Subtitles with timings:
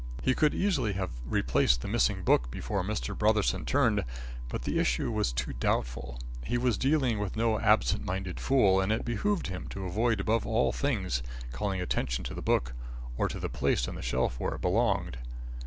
[0.23, 3.15] He could easily have replaced the missing book before Mr.
[3.15, 4.03] Brotherson turned.
[4.49, 6.17] But the issue was too doubtful.
[6.43, 10.43] He was dealing with no absent minded fool, and it behooved him to avoid above
[10.43, 12.73] all things calling attention to the book
[13.15, 15.19] or to the place on the shelf where it belonged.